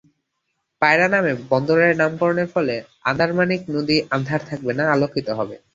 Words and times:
পায়রা 0.81 1.07
নামে 1.07 1.31
বন্দরের 1.51 1.93
নামকরণের 1.97 2.49
ফলে 2.53 2.75
আন্দারমানিক 3.05 3.61
নদী 3.75 3.97
আন্ধার 4.15 4.41
থাকবে 4.49 4.71
না, 4.79 4.83
আলোকিত 4.93 5.27
হবে। 5.39 5.55